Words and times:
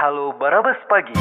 Halo 0.00 0.32
Barabas 0.32 0.80
Pagi. 0.88 1.12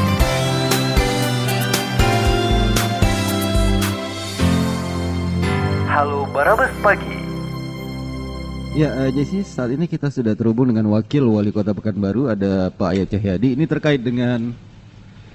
Halo 5.92 6.24
Barabas 6.32 6.71
Pagi. 6.79 7.11
Ya, 8.79 8.95
uh, 9.04 9.11
Jesse, 9.11 9.43
saat 9.43 9.75
ini 9.75 9.84
kita 9.84 10.07
sudah 10.07 10.31
terhubung 10.31 10.71
dengan 10.71 10.88
Wakil 10.95 11.27
Wali 11.27 11.52
Kota 11.52 11.75
Pekanbaru, 11.75 12.31
ada 12.31 12.71
Pak 12.71 12.95
Ayat 12.95 13.11
Cahyadi. 13.11 13.59
Ini 13.59 13.68
terkait 13.68 14.00
dengan 14.00 14.55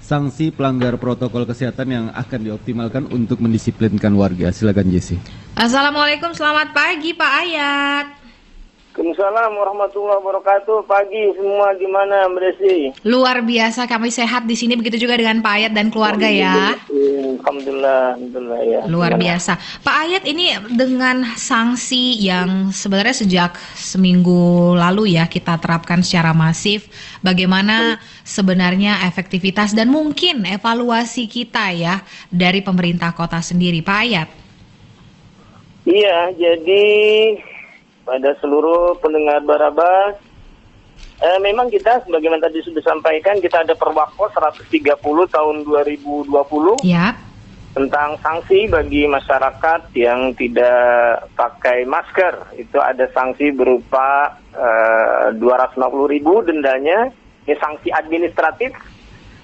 sanksi 0.01 0.49
pelanggar 0.49 0.97
protokol 0.97 1.45
kesehatan 1.45 1.87
yang 1.93 2.05
akan 2.17 2.49
dioptimalkan 2.49 3.13
untuk 3.13 3.45
mendisiplinkan 3.45 4.17
warga. 4.17 4.49
Silakan 4.49 4.89
Jesse. 4.89 5.21
Assalamualaikum, 5.53 6.33
selamat 6.33 6.73
pagi 6.73 7.13
Pak 7.13 7.33
Ayat. 7.45 8.24
Waalaikumsalam 8.95 9.59
warahmatullahi 9.59 10.23
wabarakatuh. 10.23 10.87
Pagi 10.87 11.35
semua 11.35 11.75
gimana 11.75 12.31
Mbak 12.31 12.39
Desi? 12.47 12.77
Luar 13.03 13.43
biasa 13.43 13.91
kami 13.91 14.07
sehat 14.07 14.47
di 14.47 14.55
sini 14.55 14.79
begitu 14.79 15.03
juga 15.03 15.19
dengan 15.19 15.43
Pak 15.43 15.51
Ayat 15.51 15.71
dan 15.75 15.91
keluarga 15.91 16.31
ya. 16.31 16.79
Alhamdulillah, 16.87 18.15
alhamdulillah 18.15 18.61
ya. 18.63 18.81
Luar 18.87 19.19
biasa. 19.19 19.59
Pak 19.83 19.97
Ayat 19.99 20.23
ini 20.23 20.55
dengan 20.71 21.27
sanksi 21.35 22.23
yang 22.23 22.71
sebenarnya 22.71 23.19
sejak 23.19 23.59
seminggu 23.75 24.79
lalu 24.79 25.19
ya 25.19 25.27
kita 25.27 25.59
terapkan 25.59 25.99
secara 25.99 26.31
masif. 26.31 26.87
Bagaimana 27.19 27.99
sebenarnya 28.23 29.03
efektivitas 29.11 29.75
dan 29.75 29.91
mungkin 29.91 30.47
evaluasi 30.47 31.27
kita 31.27 31.75
ya 31.75 31.99
dari 32.31 32.63
pemerintah 32.63 33.11
kota 33.11 33.43
sendiri, 33.43 33.83
Pak 33.83 33.99
Ayat? 34.07 34.29
Iya, 35.83 36.31
jadi 36.39 36.87
pada 38.05 38.37
seluruh 38.39 38.95
pendengar 39.01 39.41
Barabas. 39.41 40.15
Eh, 41.15 41.39
memang 41.41 41.67
kita 41.67 42.05
sebagaimana 42.05 42.39
tadi 42.39 42.61
sudah 42.61 42.83
sampaikan 42.85 43.41
kita 43.41 43.63
ada 43.65 43.73
Perwako 43.75 44.31
130 44.31 44.95
tahun 45.27 45.63
2020 45.63 46.75
Ya. 46.83 47.15
tentang 47.71 48.15
sanksi 48.23 48.67
bagi 48.71 49.03
masyarakat 49.03 49.91
yang 49.95 50.31
tidak 50.35 51.27
pakai 51.35 51.83
masker. 51.83 52.55
Itu 52.55 52.79
ada 52.79 53.07
sanksi 53.11 53.51
berupa 53.51 54.39
eh, 54.55 55.35
250 55.35 56.07
ribu 56.07 56.39
dendanya, 56.43 57.11
ini 57.43 57.55
sanksi 57.59 57.91
administratif 57.91 58.71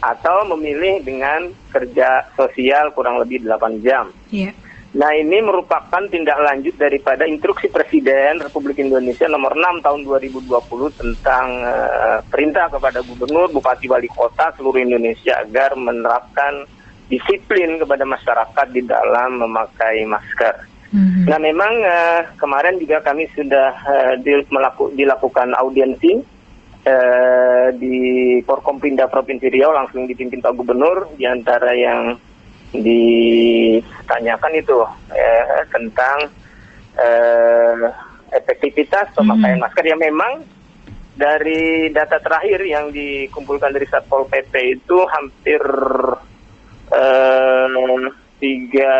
atau 0.01 0.43
memilih 0.55 1.03
dengan 1.03 1.51
kerja 1.71 2.25
sosial 2.33 2.89
kurang 2.95 3.19
lebih 3.19 3.43
8 3.43 3.83
jam. 3.83 4.11
Iya. 4.31 4.51
Nah 4.91 5.15
ini 5.15 5.39
merupakan 5.39 6.03
tindak 6.11 6.35
lanjut 6.35 6.75
daripada 6.75 7.23
instruksi 7.23 7.71
Presiden 7.71 8.43
Republik 8.43 8.75
Indonesia 8.83 9.23
nomor 9.31 9.55
6 9.55 9.79
tahun 9.87 10.03
2020 10.03 10.51
tentang 10.99 11.47
uh, 11.63 12.19
perintah 12.27 12.67
kepada 12.67 12.99
gubernur, 12.99 13.47
bupati, 13.55 13.87
wali 13.87 14.11
kota 14.11 14.51
seluruh 14.59 14.83
Indonesia 14.83 15.39
agar 15.39 15.79
menerapkan 15.79 16.67
disiplin 17.07 17.79
kepada 17.79 18.03
masyarakat 18.03 18.67
di 18.75 18.83
dalam 18.83 19.39
memakai 19.39 20.03
masker. 20.03 20.67
Mhm. 20.91 21.23
Nah 21.23 21.39
memang 21.39 21.73
uh, 21.87 22.21
kemarin 22.35 22.75
juga 22.75 22.99
kami 22.99 23.31
sudah 23.31 23.71
uh, 23.87 24.13
di- 24.19 24.43
melaku- 24.51 24.91
dilakukan 24.91 25.55
audiensi 25.55 26.19
uh, 26.83 27.71
di 27.79 27.95
Forkompinda 28.43 29.07
Provinsi 29.07 29.47
Riau 29.47 29.71
langsung 29.71 30.03
dipimpin 30.03 30.43
Pak 30.43 30.51
Gubernur 30.51 31.15
di 31.15 31.23
antara 31.23 31.71
yang 31.71 32.19
ditanyakan 32.71 34.53
itu 34.55 34.77
eh, 35.11 35.63
tentang 35.71 36.31
eh, 36.95 37.83
efektivitas 38.31 39.11
pemakaian 39.15 39.59
Mhm. 39.59 39.63
masker 39.63 39.85
yang 39.85 39.99
memang 39.99 40.43
dari 41.11 41.91
data 41.91 42.17
terakhir 42.23 42.63
yang 42.63 42.89
dikumpulkan 42.95 43.75
dari 43.75 43.83
Satpol 43.87 44.25
PP 44.31 44.79
itu 44.79 44.97
hampir 45.11 45.61
eh, 46.91 47.67
tiga 48.41 48.93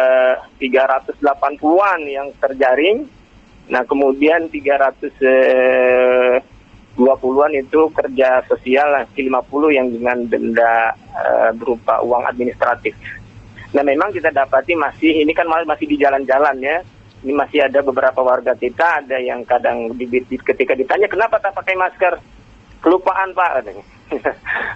tiga 0.59 0.83
ratus 0.85 1.15
delapan 1.17 1.55
puluhan 1.57 2.01
yang 2.05 2.27
terjaring. 2.37 3.07
Nah 3.71 3.87
kemudian 3.87 4.51
300 4.51 5.15
eh, 5.23 6.37
20-an 6.99 7.55
itu 7.55 7.87
kerja 7.95 8.43
sosial, 8.51 9.07
50 9.15 9.71
yang 9.71 9.87
dengan 9.87 10.27
denda 10.27 10.91
eh, 11.15 11.49
berupa 11.55 12.03
uang 12.03 12.27
administratif. 12.27 12.91
Nah 13.71 13.83
memang 13.83 14.11
kita 14.11 14.29
dapati 14.29 14.75
masih 14.75 15.21
ini 15.21 15.31
kan 15.31 15.47
ma- 15.47 15.63
masih 15.63 15.87
di 15.87 15.95
jalan-jalan 15.95 16.59
ya. 16.59 16.77
Ini 17.21 17.31
masih 17.31 17.63
ada 17.63 17.79
beberapa 17.79 18.19
warga 18.19 18.51
kita 18.53 19.05
ada 19.05 19.15
yang 19.15 19.45
kadang 19.45 19.93
di, 19.93 20.09
di- 20.09 20.41
ketika 20.41 20.73
ditanya 20.73 21.05
kenapa 21.05 21.37
tak 21.37 21.53
pakai 21.53 21.75
masker 21.75 22.17
kelupaan 22.79 23.31
pak 23.31 23.61
katanya. 23.61 23.85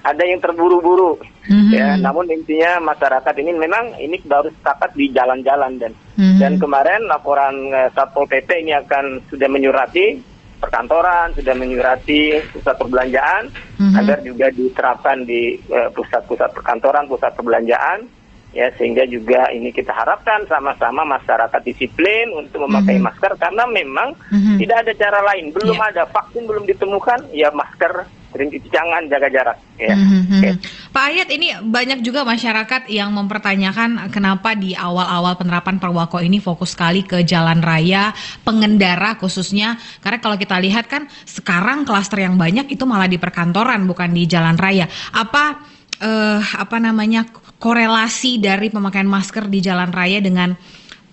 ada 0.10 0.24
yang 0.24 0.40
terburu-buru 0.40 1.20
Mhm. 1.46 1.70
ya. 1.70 1.94
Namun 1.98 2.26
intinya 2.28 2.80
masyarakat 2.82 3.36
ini 3.36 3.52
memang 3.54 4.00
ini 4.00 4.16
baru 4.24 4.48
sepakat 4.50 4.96
di 4.96 5.12
jalan-jalan 5.12 5.76
dan 5.76 5.92
Mhm. 6.16 6.40
dan 6.40 6.54
kemarin 6.56 7.04
laporan 7.06 7.54
eh, 7.70 7.90
Satpol 7.92 8.26
PP 8.26 8.64
ini 8.64 8.72
akan 8.74 9.28
sudah 9.28 9.46
menyurati 9.46 10.16
perkantoran, 10.56 11.36
sudah 11.36 11.52
menyurati 11.52 12.40
pusat 12.50 12.80
perbelanjaan 12.80 13.52
Mhm. 13.76 13.94
agar 14.00 14.18
juga 14.22 14.48
diterapkan 14.50 15.22
di 15.22 15.60
eh, 15.60 15.90
pusat-pusat 15.92 16.56
perkantoran, 16.56 17.06
pusat 17.06 17.36
perbelanjaan 17.36 18.08
ya 18.56 18.72
sehingga 18.80 19.04
juga 19.04 19.52
ini 19.52 19.70
kita 19.70 19.92
harapkan 19.92 20.48
sama-sama 20.48 21.04
masyarakat 21.04 21.60
disiplin 21.68 22.32
untuk 22.32 22.64
memakai 22.64 22.96
Mhm. 22.98 23.04
masker 23.04 23.32
karena 23.36 23.68
memang 23.68 24.16
Mhm. 24.32 24.64
tidak 24.64 24.78
ada 24.88 24.94
cara 24.96 25.20
lain, 25.28 25.52
belum 25.52 25.76
Iya. 25.76 25.92
ada 25.92 26.04
vaksin 26.08 26.48
belum 26.48 26.64
ditemukan, 26.64 27.36
ya 27.36 27.52
masker, 27.52 28.08
sering 28.32 28.52
cuci 28.52 28.68
tangan, 28.68 29.08
jaga 29.12 29.28
jarak 29.28 29.58
ya. 29.76 29.96
Mhm. 29.96 30.40
Oke. 30.40 30.50
Pak 30.92 31.04
Ayat 31.12 31.28
ini 31.32 31.52
banyak 31.60 32.00
juga 32.00 32.24
masyarakat 32.24 32.88
yang 32.88 33.12
mempertanyakan 33.12 34.08
kenapa 34.08 34.56
di 34.56 34.72
awal-awal 34.72 35.36
penerapan 35.36 35.76
Perwako 35.76 36.24
ini 36.24 36.40
fokus 36.40 36.72
sekali 36.76 37.04
ke 37.04 37.28
jalan 37.28 37.60
raya, 37.60 38.16
pengendara 38.48 39.20
khususnya 39.20 39.76
karena 40.00 40.24
kalau 40.24 40.40
kita 40.40 40.56
lihat 40.64 40.88
kan 40.88 41.12
sekarang 41.28 41.84
klaster 41.84 42.24
yang 42.24 42.40
banyak 42.40 42.72
itu 42.72 42.88
malah 42.88 43.12
di 43.12 43.20
perkantoran 43.20 43.84
bukan 43.84 44.16
di 44.16 44.24
jalan 44.28 44.56
raya. 44.56 44.88
Apa 45.12 45.76
eh, 45.96 46.40
apa 46.60 46.76
namanya 46.76 47.24
korelasi 47.58 48.38
dari 48.42 48.70
pemakaian 48.70 49.08
masker 49.08 49.48
di 49.48 49.64
jalan 49.64 49.90
raya 49.92 50.20
dengan 50.20 50.54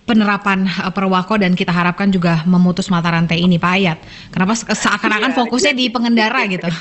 penerapan 0.03 0.67
eh, 0.67 0.91
Perwako 0.91 1.39
dan 1.39 1.55
kita 1.55 1.71
harapkan 1.71 2.11
juga 2.11 2.43
memutus 2.43 2.91
mata 2.91 3.11
rantai 3.11 3.39
ini 3.43 3.55
Pak 3.57 3.71
Ayat. 3.79 3.97
Kenapa 4.29 4.53
se- 4.55 4.67
seakan-akan 4.67 5.31
Iya, 5.31 5.37
fokusnya 5.37 5.73
di 5.73 5.85
pengendara 5.87 6.43
gitu? 6.47 6.67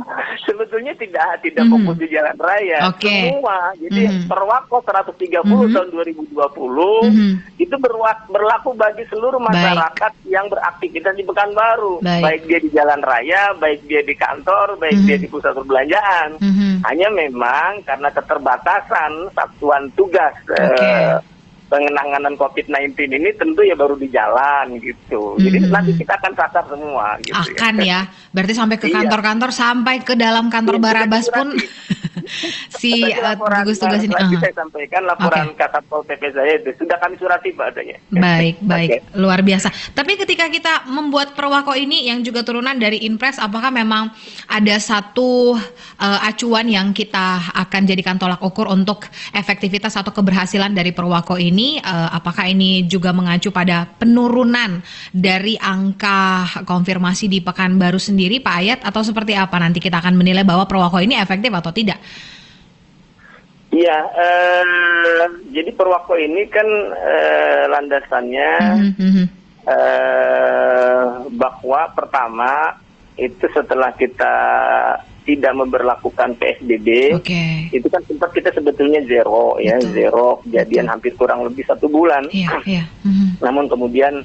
Sebetulnya 0.46 0.92
tidak 0.96 1.40
tidak 1.42 1.64
Mhm. 1.66 1.72
fokus 1.72 1.96
di 2.00 2.06
jalan 2.10 2.36
raya. 2.36 2.78
Oke. 2.88 3.16
Semua. 3.30 3.58
Jadi 3.76 4.02
Mhm. 4.06 4.22
Perwako 4.26 4.76
130 4.82 5.68
Mhm. 5.68 5.74
tahun 5.74 5.88
2020 5.92 7.00
Mhm. 7.06 7.30
itu 7.56 7.76
berwa- 7.76 8.24
berlaku 8.26 8.74
bagi 8.74 9.04
seluruh 9.08 9.40
masyarakat 9.40 10.12
yang 10.26 10.46
beraktivitas 10.48 11.14
di 11.14 11.24
Pekanbaru. 11.24 12.00
Baik. 12.00 12.42
dia 12.46 12.58
di 12.58 12.70
jalan 12.72 13.00
raya, 13.02 13.52
baik 13.54 13.84
dia 13.84 14.00
di 14.00 14.14
kantor, 14.14 14.80
baik 14.80 14.96
Mhm. 14.96 15.06
dia 15.06 15.16
di 15.18 15.28
pusat 15.28 15.52
perbelanjaan. 15.52 16.40
Mhm. 16.40 16.82
Hanya 16.82 17.08
memang 17.10 17.84
karena 17.84 18.08
keterbatasan 18.10 19.28
satuan 19.30 19.90
tugas 19.92 20.32
Oke. 20.46 20.56
eh, 20.58 21.14
pengenanganan 21.70 22.34
COVID-19 22.34 22.98
ini 23.14 23.30
tentu 23.38 23.62
ya 23.62 23.78
baru 23.78 23.94
di 23.94 24.10
jalan 24.10 24.74
gitu. 24.82 25.38
Jadi 25.38 25.58
Mhm. 25.62 25.70
nanti 25.70 25.92
kita 25.94 26.18
akan 26.18 26.32
sasar 26.34 26.64
semua 26.66 27.14
gitu 27.22 27.38
Akan 27.38 27.78
ya, 27.78 28.10
berarti 28.34 28.52
sampai 28.52 28.76
ke 28.76 28.90
Iya. 28.90 29.06
kantor-kantor, 29.06 29.50
sampai 29.54 29.94
ke 30.02 30.18
dalam 30.18 30.50
kantor 30.50 30.76
Iya, 30.76 30.82
sudah 30.82 30.90
Barabas 30.90 31.26
pun 31.30 31.48
si 32.80 32.90
Tadi 33.06 33.12
eh, 33.12 34.06
ini. 34.06 34.14
uh. 34.14 34.40
saya 34.40 34.54
sampaikan 34.54 35.02
laporan 35.06 35.52
Kasatpol 35.54 36.00
PP 36.06 36.22
saya 36.32 36.52
itu 36.58 36.70
sudah 36.78 36.96
kami 36.98 37.14
surati 37.18 37.50
Pak 37.54 37.66
adanya. 37.70 37.96
Baik, 38.10 38.56
baik, 38.70 38.88
Oke. 38.90 38.98
luar 39.18 39.40
biasa. 39.42 39.68
Tapi 39.92 40.12
ketika 40.18 40.46
kita 40.48 40.86
membuat 40.88 41.34
perwako 41.34 41.76
ini 41.76 42.08
yang 42.08 42.22
juga 42.22 42.42
turunan 42.42 42.74
dari 42.76 43.06
Inpres, 43.06 43.38
apakah 43.38 43.70
memang 43.70 44.10
ada 44.46 44.76
satu 44.80 45.54
eh, 46.00 46.20
acuan 46.24 46.66
yang 46.66 46.90
kita 46.90 47.52
akan 47.54 47.82
jadikan 47.84 48.16
tolak 48.16 48.40
ukur 48.40 48.66
untuk 48.66 49.06
efektivitas 49.30 49.94
atau 49.94 50.10
keberhasilan 50.10 50.72
dari 50.72 50.90
perwako 50.90 51.36
ini? 51.36 51.59
Eh, 51.80 52.08
apakah 52.14 52.48
ini 52.48 52.86
juga 52.88 53.12
mengacu 53.12 53.52
pada 53.52 53.84
penurunan 53.84 54.80
dari 55.12 55.58
angka 55.60 56.62
konfirmasi 56.64 57.28
di 57.28 57.38
Pekanbaru 57.44 58.00
sendiri, 58.00 58.40
Pak 58.40 58.54
Ayat, 58.56 58.80
atau 58.86 59.04
seperti 59.04 59.36
apa? 59.36 59.60
Nanti 59.60 59.82
kita 59.82 60.00
akan 60.00 60.16
menilai 60.16 60.46
bahwa 60.46 60.64
perwako 60.64 61.02
ini 61.04 61.18
efektif 61.18 61.52
atau 61.52 61.72
tidak. 61.74 62.00
Iya, 63.70 63.98
eh, 64.02 65.26
jadi 65.54 65.70
Perwako 65.78 66.18
ini 66.18 66.42
kan 66.50 66.66
eh, 66.90 67.64
landasannya 67.70 68.50
Mhm, 68.74 68.92
mhm. 68.98 69.24
eh, 69.70 71.04
bahwa 71.38 71.80
pertama 71.94 72.74
itu 73.20 73.44
setelah 73.52 73.92
kita 73.92 74.32
tidak 75.20 75.52
memberlakukan 75.52 76.32
PSBB, 76.40 77.12
Oke. 77.14 77.68
itu 77.70 77.86
kan 77.86 78.00
sempat 78.08 78.32
kita 78.32 78.50
sebetulnya 78.50 79.04
zero 79.04 79.60
ya, 79.60 79.76
Betul. 79.76 79.92
zero 79.92 80.40
kejadian 80.42 80.88
Betul. 80.88 80.92
hampir 80.96 81.12
kurang 81.14 81.44
lebih 81.44 81.62
satu 81.68 81.86
bulan. 81.86 82.24
Iya, 82.32 82.50
iya. 82.64 82.84
Mhm. 83.04 83.36
Namun 83.38 83.68
kemudian 83.68 84.24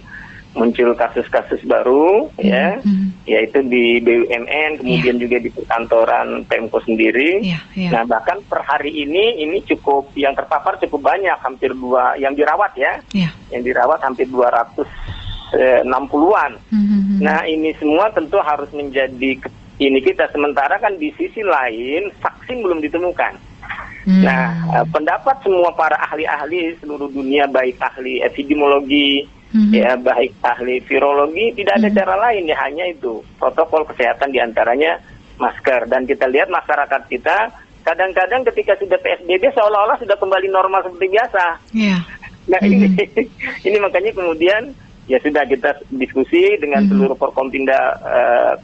muncul 0.56 0.96
kasus-kasus 0.96 1.60
baru 1.68 2.32
ya 2.40 2.80
Hmm. 2.80 3.12
yaitu 3.28 3.60
di 3.60 4.00
BUMN 4.00 4.80
kemudian 4.80 5.20
juga 5.20 5.36
di 5.36 5.52
perkantoran 5.52 6.48
Pemko 6.48 6.80
sendiri 6.80 7.44
Iya, 7.44 7.60
iya. 7.76 7.92
nah 7.92 8.08
bahkan 8.08 8.40
per 8.48 8.64
hari 8.64 8.96
ini 8.96 9.36
ini 9.36 9.60
cukup 9.68 10.16
yang 10.16 10.32
terpapar 10.32 10.80
cukup 10.80 11.12
banyak 11.12 11.36
hampir 11.44 11.76
dua 11.76 12.16
yang 12.16 12.32
dirawat 12.32 12.72
ya 12.80 13.04
Iya. 13.12 13.36
yang 13.52 13.68
dirawat 13.68 14.00
hampir 14.00 14.32
260-an 14.32 16.52
Hmm. 16.72 17.05
Nah 17.22 17.46
ini 17.48 17.72
semua 17.78 18.12
tentu 18.12 18.40
harus 18.42 18.70
menjadi 18.72 19.40
ini 19.76 20.00
kita 20.00 20.32
sementara 20.32 20.80
kan 20.80 20.96
di 20.96 21.12
sisi 21.20 21.44
lain 21.44 22.12
vaksin 22.24 22.64
belum 22.64 22.80
ditemukan. 22.80 23.34
Hmm. 24.06 24.22
Nah 24.24 24.54
eh, 24.80 24.86
pendapat 24.90 25.42
semua 25.44 25.74
para 25.76 26.00
ahli-ahli 26.10 26.80
seluruh 26.80 27.12
dunia 27.12 27.46
baik 27.50 27.78
ahli 27.82 28.24
epidemiologi 28.24 29.28
Mhm. 29.56 29.72
ya 29.72 29.96
baik 29.96 30.36
ahli 30.44 30.84
virologi 30.84 31.56
tidak 31.56 31.80
ada 31.80 31.88
cara 31.96 32.16
lain 32.28 32.44
ya 32.44 32.60
hanya 32.68 32.92
itu 32.92 33.24
protokol 33.40 33.88
kesehatan 33.88 34.36
di 34.36 34.44
antaranya 34.44 35.00
masker 35.40 35.88
dan 35.88 36.04
kita 36.04 36.28
lihat 36.28 36.52
masyarakat 36.52 37.02
kita 37.08 37.56
kadang-kadang 37.88 38.44
ketika 38.52 38.76
sudah 38.76 39.00
PSBB 39.00 39.48
seolah-olah 39.56 39.96
sudah 40.02 40.18
kembali 40.20 40.52
normal 40.52 40.84
seperti 40.84 41.08
biasa. 41.08 41.46
Iya. 41.72 41.98
Nah 42.52 42.62
ini 42.68 42.90
ini 43.68 43.78
makanya 43.80 44.12
kemudian 44.12 44.76
ya 45.06 45.22
sudah 45.22 45.46
kita 45.46 45.78
diskusi 45.94 46.58
dengan 46.58 46.82
seluruh 46.90 47.14
Forkompinda 47.14 47.78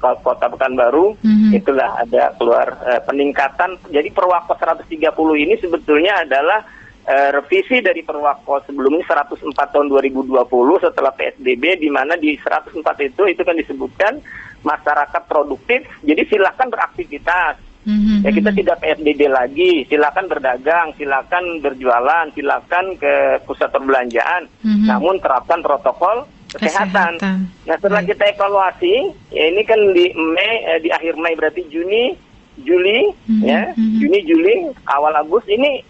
Ko- 0.02 0.20
Kota 0.26 0.50
Pekanbaru. 0.50 1.18
Mhm. 1.22 1.54
itulah 1.54 2.02
ada 2.02 2.34
keluar 2.38 2.68
eh, 2.88 3.02
peningkatan. 3.06 3.78
Jadi 3.94 4.10
Perwako 4.10 4.58
130 4.58 5.38
ini 5.38 5.54
sebetulnya 5.62 6.26
adalah 6.26 6.66
eh, 7.06 7.30
revisi 7.34 7.82
dari 7.82 8.02
Perwako 8.02 8.62
sebelumnya 8.66 9.06
104 9.06 9.74
tahun 9.74 9.88
2020 9.90 10.38
setelah 10.82 11.14
PSBB 11.14 11.82
di 11.82 11.90
mana 11.90 12.18
di 12.18 12.34
104 12.38 12.78
itu 13.06 13.24
itu 13.26 13.42
kan 13.42 13.58
disebutkan 13.58 14.14
masyarakat 14.62 15.22
produktif. 15.26 15.82
Jadi 16.06 16.22
silakan 16.30 16.70
beraktivitas 16.70 17.71
Mhm. 17.82 18.22
Ya 18.22 18.30
kita 18.30 18.54
tidak 18.54 18.78
PSBB 18.78 19.26
lagi, 19.26 19.72
silakan 19.86 20.30
berdagang, 20.30 20.94
silakan 20.94 21.58
berjualan, 21.60 22.30
silakan 22.30 22.94
ke 22.96 23.14
pusat 23.44 23.74
perbelanjaan, 23.74 24.46
Mhm. 24.62 24.86
namun 24.86 25.18
terapkan 25.18 25.60
protokol 25.60 26.30
kesehatan. 26.48 27.18
Kesehatan. 27.18 27.34
Nah 27.66 27.76
setelah 27.76 28.06
Baik. 28.06 28.14
kita 28.14 28.24
evaluasi, 28.30 28.96
ya 29.34 29.44
ini 29.50 29.62
kan 29.64 29.80
di 29.92 30.14
Mei, 30.14 30.54
eh, 30.68 30.80
di 30.80 30.90
akhir 30.90 31.18
Mei 31.18 31.34
berarti 31.34 31.66
Juni, 31.68 32.14
Juli, 32.62 33.10
Mhm, 33.26 33.42
ya 33.42 33.74
mhm. 33.74 33.98
Juni, 33.98 34.20
Juli, 34.24 34.56
awal 34.86 35.18
Agustus 35.18 35.50
ini 35.50 35.82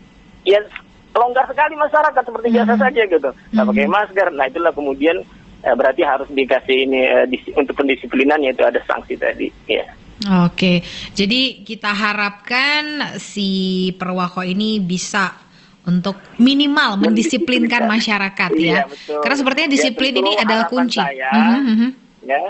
ya 0.43 0.63
longgar 1.11 1.43
sekali 1.43 1.75
masyarakat 1.75 2.23
seperti 2.23 2.47
biasa 2.49 2.73
Mhm. 2.73 2.81
saja 2.81 3.01
gitu, 3.03 3.29
nggak 3.51 3.67
pakai 3.67 3.83
Mhm. 3.83 3.91
masker. 3.91 4.27
Nah 4.31 4.45
itulah 4.47 4.71
kemudian 4.71 5.17
eh, 5.61 5.75
berarti 5.77 6.01
harus 6.01 6.25
dikasih 6.25 6.89
ini 6.89 6.99
eh, 7.03 7.25
dis- 7.27 7.53
untuk 7.53 7.75
pendisiplinan 7.75 8.41
yaitu 8.41 8.65
ada 8.65 8.81
sanksi 8.81 9.13
tadi, 9.13 9.45
ya. 9.67 9.85
Oke, 10.21 10.85
jadi 11.17 11.65
kita 11.65 11.89
harapkan 11.89 13.17
si 13.17 13.49
Perwako 13.97 14.45
ini 14.45 14.77
bisa 14.77 15.33
untuk 15.81 16.21
minimal 16.37 17.01
mendisiplinkan 17.01 17.89
masyarakat 17.89 18.51
ya. 18.53 18.61
Iya, 18.61 18.81
betul. 18.85 19.17
Karena 19.25 19.37
sepertinya 19.41 19.69
Ya, 19.69 19.73
disiplin 19.73 20.13
ini 20.13 20.31
adalah 20.37 20.69
kunci. 20.69 21.01
saya, 21.01 21.33
Mhm, 21.33 21.61
mhm. 21.65 21.89
ya 22.21 22.41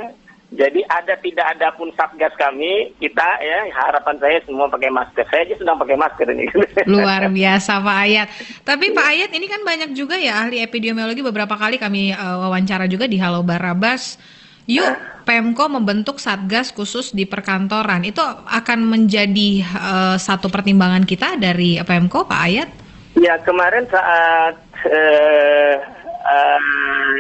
jadi 0.51 0.83
ada 0.83 1.15
tidak 1.15 1.47
ada 1.55 1.71
pun 1.79 1.87
satgas 1.95 2.35
kami 2.35 2.91
kita 2.99 3.23
ya 3.39 3.71
harapan 3.71 4.19
saya 4.19 4.43
semua 4.43 4.67
pakai 4.67 4.91
masker 4.91 5.23
saya 5.31 5.47
aja 5.47 5.55
sedang 5.55 5.79
pakai 5.79 5.95
masker 5.95 6.27
ini 6.27 6.43
Luar 6.91 7.31
biasa 7.31 7.79
Pak 7.79 7.97
Ayat. 8.03 8.27
Tapi 8.67 8.91
Pak 8.91 9.07
Ayat 9.15 9.31
ini 9.31 9.47
kan 9.47 9.63
banyak 9.63 9.95
juga 9.95 10.19
ya 10.19 10.43
ahli 10.43 10.59
epidemiologi 10.59 11.23
beberapa 11.23 11.55
kali 11.55 11.79
kami 11.79 12.11
eh, 12.11 12.19
wawancara 12.19 12.91
juga 12.91 13.07
di 13.07 13.15
Halo 13.15 13.47
Barabas. 13.47 14.19
Yuk 14.69 14.93
Pemko 15.21 15.69
membentuk 15.69 16.17
satgas 16.17 16.73
khusus 16.73 17.13
di 17.13 17.29
perkantoran. 17.29 18.01
Itu 18.01 18.25
akan 18.45 18.89
menjadi 18.89 19.49
eh, 19.61 20.15
satu 20.17 20.49
pertimbangan 20.49 21.05
kita 21.05 21.37
dari 21.37 21.77
Pemko 21.81 22.25
Pak 22.25 22.41
Ayat? 22.41 22.69
ya 23.11 23.35
kemarin 23.43 23.83
saat 23.91 24.55
eh, 24.87 25.75
eh, 26.07 26.61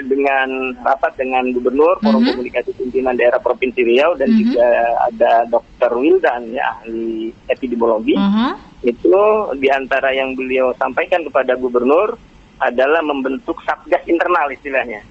dengan 0.07 0.71
rapat 0.79 1.19
dengan 1.19 1.51
gubernur 1.51 1.99
forum 1.99 2.23
Mhm. 2.23 2.31
komunikasi 2.31 2.71
pimpinan 2.79 3.19
daerah 3.19 3.43
provinsi 3.43 3.83
Riau 3.83 4.15
dan 4.15 4.31
Mhm. 4.31 4.39
juga 4.39 4.67
ada 5.11 5.31
Dr. 5.51 5.91
Wildan 5.99 6.55
ya 6.55 6.63
ahli 6.79 7.35
epidemiologi 7.51 8.15
Mhm. 8.15 8.49
itu 8.87 9.15
di 9.59 9.67
antara 9.67 10.15
yang 10.15 10.31
beliau 10.31 10.71
sampaikan 10.79 11.27
kepada 11.27 11.59
gubernur 11.59 12.15
adalah 12.63 13.03
membentuk 13.03 13.59
satgas 13.67 14.07
internal 14.07 14.47
istilahnya 14.47 15.03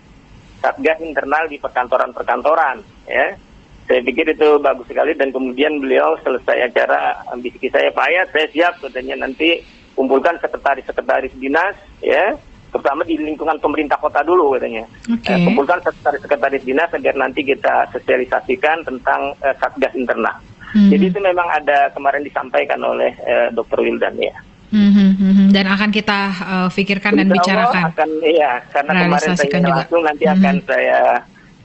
satgas 0.61 1.01
internal 1.01 1.49
di 1.49 1.57
perkantoran-perkantoran 1.59 2.81
ya 3.09 3.35
saya 3.91 4.01
pikir 4.07 4.31
itu 4.31 4.49
bagus 4.63 4.87
sekali 4.87 5.19
dan 5.19 5.35
kemudian 5.35 5.83
beliau 5.83 6.15
selesai 6.23 6.71
acara 6.71 7.27
bisiki 7.43 7.67
saya 7.69 7.91
Pak 7.91 8.07
Ayat 8.07 8.29
saya 8.31 8.47
siap 8.55 8.75
katanya 8.79 9.27
nanti 9.27 9.65
kumpulkan 9.99 10.39
sekretaris-sekretaris 10.39 11.35
dinas 11.37 11.75
ya 11.99 12.39
terutama 12.71 13.03
di 13.03 13.19
lingkungan 13.19 13.59
pemerintah 13.59 13.99
kota 13.99 14.23
dulu 14.23 14.55
katanya 14.55 14.87
Oke. 15.11 15.27
Eh, 15.27 15.43
kumpulkan 15.43 15.83
sekretaris-sekretaris 15.83 16.63
dinas 16.63 16.87
agar 16.95 17.15
nanti 17.19 17.43
kita 17.43 17.91
sosialisasikan 17.91 18.87
tentang 18.87 19.35
eh, 19.43 19.55
satgas 19.59 19.97
internal 19.99 20.39
Mhm. 20.71 20.87
jadi 20.87 21.05
itu 21.11 21.19
memang 21.19 21.51
ada 21.51 21.91
kemarin 21.91 22.23
disampaikan 22.23 22.79
oleh 22.79 23.11
eh, 23.27 23.51
Dr. 23.51 23.83
Wildan 23.83 24.15
ya. 24.23 24.31
Mhm, 24.71 25.19
Dan 25.51 25.67
akan 25.67 25.91
kita 25.91 26.19
eh, 26.31 26.69
pikirkan 26.71 27.13
dan 27.13 27.27
Insya 27.27 27.35
bicarakan. 27.37 27.83
akan 27.91 28.11
iya 28.23 28.53
karena 28.71 28.91
kemarin 29.05 29.31
saya 29.35 29.51
juga. 29.51 29.75
langsung 29.77 30.03
nanti 30.03 30.25
Mhm. 30.25 30.35
akan 30.35 30.55
saya 30.65 31.01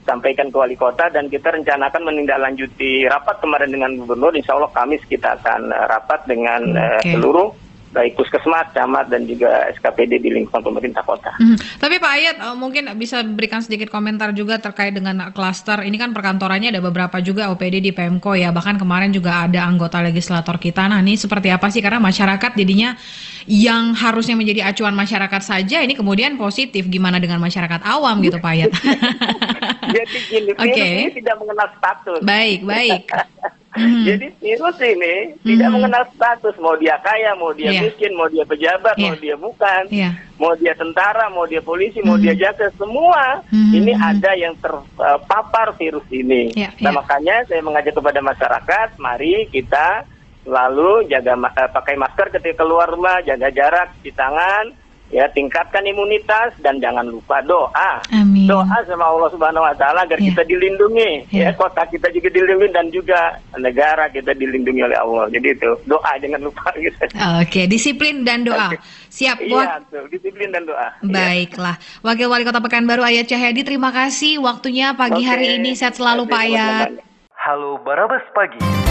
sampaikan 0.03 0.47
ke 0.49 0.57
wali 0.57 0.75
kota 0.75 1.09
dan 1.09 1.25
kita 1.27 1.49
rencanakan 1.49 2.01
menindaklanjuti 2.03 3.05
rapat 3.05 3.41
kemarin 3.41 3.69
dengan 3.69 3.91
gubernur. 3.95 4.33
Insya 4.33 4.53
Allah 4.53 4.69
Kamis 4.69 5.01
kita 5.05 5.33
akan 5.35 5.69
eh, 5.69 5.85
rapat 5.85 6.19
dengan 6.25 6.61
eh, 6.73 6.99
Oke. 6.99 7.11
seluruh 7.13 7.49
baik 7.95 8.19
puskesmas, 8.19 8.67
camat 8.75 9.07
dan 9.07 9.23
juga 9.23 9.71
SKPD 9.79 10.19
di 10.19 10.29
lingkungan 10.35 10.59
pemerintah 10.59 10.99
kota. 11.07 11.31
Mhm. 11.39 11.79
Tapi 11.79 11.95
Pak 11.95 12.11
Ayat 12.11 12.35
eh, 12.43 12.55
mungkin 12.59 12.91
bisa 12.99 13.23
berikan 13.23 13.63
sedikit 13.63 13.87
komentar 13.87 14.35
juga 14.35 14.59
terkait 14.59 14.91
dengan 14.91 15.31
klaster. 15.31 15.87
Ini 15.87 15.95
kan 15.95 16.11
perkantorannya 16.11 16.75
ada 16.75 16.83
beberapa 16.83 17.23
juga 17.23 17.47
OPD 17.55 17.79
di 17.79 17.91
PMK 17.95 18.25
ya. 18.35 18.51
Bahkan 18.51 18.75
kemarin 18.75 19.15
juga 19.15 19.47
ada 19.47 19.63
anggota 19.63 20.03
legislator 20.03 20.59
kita. 20.59 20.91
Nah 20.91 20.99
ini 20.99 21.15
seperti 21.15 21.47
apa 21.47 21.71
sih? 21.71 21.79
Karena 21.79 22.03
masyarakat 22.03 22.51
jadinya 22.59 22.99
yang 23.47 23.95
harusnya 23.95 24.35
menjadi 24.35 24.67
acuan 24.67 24.97
masyarakat 24.97 25.41
saja 25.41 25.79
ini 25.79 25.95
kemudian 25.95 26.35
positif. 26.35 26.91
Gimana 26.91 27.23
dengan 27.23 27.39
masyarakat 27.39 27.79
awam 27.87 28.19
gitu 28.19 28.43
Pak 28.43 28.51
Ayat? 28.51 28.71
Jadi 29.95 30.17
gini, 30.27 30.51
ini 30.51 31.13
tidak 31.15 31.35
mengenal 31.39 31.69
status. 31.79 32.19
baik, 32.25 32.67
baik. 32.67 33.07
Mhm. 33.75 34.03
Jadi 34.07 34.27
virus 34.39 34.77
ini 34.79 35.15
tidak 35.43 35.67
Mhm. 35.67 35.75
mengenal 35.75 36.03
status, 36.15 36.55
mau 36.57 36.75
dia 36.79 36.95
kaya, 37.03 37.35
mau 37.35 37.51
dia 37.51 37.75
Iya. 37.75 37.81
miskin, 37.83 38.11
mau 38.15 38.27
dia 38.31 38.47
pejabat, 38.47 38.95
mau 38.95 39.13
Iya. 39.13 39.21
dia 39.21 39.35
bukan, 39.35 39.83
Iya. 39.91 40.09
mau 40.39 40.53
dia 40.55 40.73
tentara, 40.73 41.27
mau 41.27 41.43
dia 41.43 41.59
polisi, 41.59 41.99
mau 42.01 42.15
Mhm. 42.15 42.23
dia 42.23 42.33
jaksa, 42.39 42.71
semua 42.79 43.43
Mhm. 43.51 43.73
ini 43.75 43.91
ada 43.93 44.31
yang 44.33 44.55
terpapar 44.57 45.75
virus 45.75 46.07
ini. 46.09 46.55
Iya, 46.55 46.71
nah 46.79 46.91
iya. 46.91 46.97
makanya 46.97 47.35
saya 47.51 47.61
mengajak 47.61 47.93
kepada 47.93 48.19
masyarakat, 48.23 48.87
mari 48.97 49.47
kita 49.51 50.07
selalu 50.45 51.09
jaga 51.09 51.33
eh, 51.35 51.69
pakai 51.73 51.95
masker 51.97 52.27
ketika 52.31 52.63
keluar 52.63 52.87
rumah, 52.87 53.19
jaga 53.25 53.49
jarak, 53.51 53.91
cuci 53.99 54.13
tangan, 54.13 54.71
ya 55.07 55.29
tingkatkan 55.29 55.81
imunitas 55.81 56.57
dan 56.59 56.77
jangan 56.77 57.05
lupa 57.05 57.39
doa. 57.41 58.01
Amin. 58.11 58.45
Doa 58.45 58.65
sama 58.83 59.05
Allah 59.05 59.29
Subhanahu 59.29 59.61
wa 59.61 59.73
taala 59.73 60.01
agar 60.01 60.17
Iya. 60.17 60.33
kita 60.33 60.43
dilindungi, 60.43 61.11
Iya. 61.29 61.43
ya 61.43 61.51
kota 61.53 61.85
kita 61.85 62.09
juga 62.09 62.27
dilindungi 62.27 62.69
dan 62.69 62.85
juga 62.89 63.19
negara 63.55 64.07
kita 64.07 64.33
dilindungi 64.33 64.81
oleh 64.81 64.97
Allah. 64.97 65.29
Jadi 65.29 65.47
itu 65.51 65.69
doa 65.85 66.11
jangan 66.15 66.41
lupa 66.41 66.67
gitu. 66.81 67.05
Oke, 67.39 67.61
disiplin 67.65 68.21
dan 68.21 68.43
doa. 68.43 68.73
Siap, 69.07 69.37
Wak- 69.41 69.47
Iya, 69.47 69.75
tuh, 69.87 70.05
disiplin 70.09 70.49
dan 70.49 70.65
doa. 70.65 70.89
Iya. 70.99 71.07
Baiklah, 71.07 71.75
Wakil 72.01 72.27
Wali 72.27 72.43
Kota 72.43 72.59
Pekanbaru 72.59 73.01
Ayat 73.01 73.25
Cahyadi, 73.25 73.61
terima 73.61 73.89
kasih 73.89 74.37
waktunya 74.37 74.91
pagi 74.93 75.21
Oke. 75.21 75.27
hari 75.27 75.55
ini. 75.55 75.73
Sehat 75.73 75.95
selalu 75.95 76.25
Pak 76.25 76.41
Ayat. 76.41 76.89
Halo 77.35 77.77
Barabas 77.79 78.25
Pagi. 78.31 78.84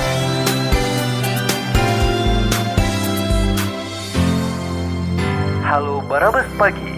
Halo 5.75 5.99
Barabas 6.07 6.47
Pagi. 6.55 6.94